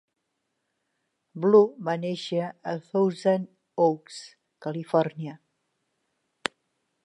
Blue 1.43 1.67
va 1.89 1.95
néixer 2.07 2.47
a 2.49 2.73
Thousand 2.87 3.47
Oaks, 3.89 4.19
Califòrnia. 4.67 5.39